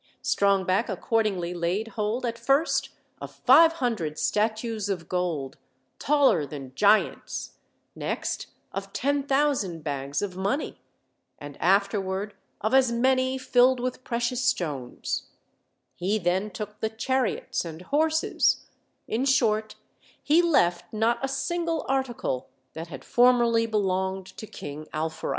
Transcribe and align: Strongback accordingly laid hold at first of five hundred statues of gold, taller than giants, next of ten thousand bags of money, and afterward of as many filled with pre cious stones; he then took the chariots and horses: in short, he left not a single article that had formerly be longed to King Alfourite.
Strongback 0.23 0.89
accordingly 0.89 1.53
laid 1.53 1.89
hold 1.89 2.25
at 2.25 2.39
first 2.39 2.89
of 3.21 3.35
five 3.35 3.73
hundred 3.73 4.17
statues 4.17 4.89
of 4.89 5.07
gold, 5.07 5.57
taller 5.99 6.43
than 6.43 6.73
giants, 6.73 7.59
next 7.95 8.47
of 8.73 8.93
ten 8.93 9.21
thousand 9.21 9.83
bags 9.83 10.23
of 10.23 10.35
money, 10.35 10.81
and 11.37 11.55
afterward 11.61 12.33
of 12.61 12.73
as 12.73 12.91
many 12.91 13.37
filled 13.37 13.79
with 13.79 14.03
pre 14.03 14.19
cious 14.19 14.43
stones; 14.43 15.27
he 15.93 16.17
then 16.17 16.49
took 16.49 16.79
the 16.79 16.89
chariots 16.89 17.63
and 17.63 17.83
horses: 17.83 18.65
in 19.07 19.23
short, 19.23 19.75
he 20.23 20.41
left 20.41 20.91
not 20.91 21.19
a 21.21 21.27
single 21.27 21.85
article 21.87 22.49
that 22.73 22.87
had 22.87 23.05
formerly 23.05 23.67
be 23.67 23.77
longed 23.77 24.25
to 24.25 24.47
King 24.47 24.87
Alfourite. 24.95 25.29